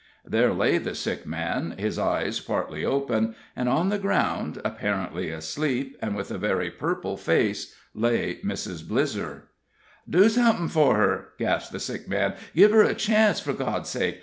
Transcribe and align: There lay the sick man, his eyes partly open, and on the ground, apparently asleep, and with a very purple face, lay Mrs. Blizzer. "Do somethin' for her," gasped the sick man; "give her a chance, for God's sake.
There 0.25 0.51
lay 0.51 0.79
the 0.79 0.95
sick 0.95 1.27
man, 1.27 1.75
his 1.77 1.99
eyes 1.99 2.39
partly 2.39 2.83
open, 2.83 3.35
and 3.55 3.69
on 3.69 3.89
the 3.89 3.99
ground, 3.99 4.59
apparently 4.65 5.29
asleep, 5.29 5.95
and 6.01 6.15
with 6.15 6.31
a 6.31 6.39
very 6.39 6.71
purple 6.71 7.17
face, 7.17 7.75
lay 7.93 8.39
Mrs. 8.43 8.81
Blizzer. 8.81 9.43
"Do 10.09 10.27
somethin' 10.27 10.69
for 10.69 10.95
her," 10.95 11.27
gasped 11.37 11.71
the 11.73 11.79
sick 11.79 12.09
man; 12.09 12.33
"give 12.55 12.71
her 12.71 12.81
a 12.81 12.95
chance, 12.95 13.39
for 13.39 13.53
God's 13.53 13.89
sake. 13.89 14.19